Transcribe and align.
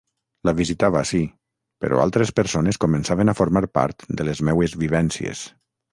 La 0.47 0.53
visitava, 0.59 1.01
sí, 1.09 1.19
però 1.85 2.01
altres 2.05 2.33
persones 2.39 2.81
començaven 2.85 3.33
a 3.35 3.35
formar 3.41 3.63
part 3.79 4.07
de 4.21 4.27
les 4.31 4.43
meues 4.49 4.79
vivències. 4.87 5.45